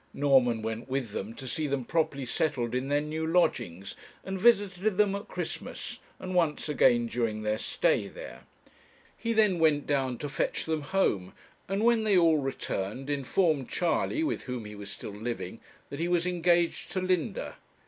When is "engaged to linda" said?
16.25-17.57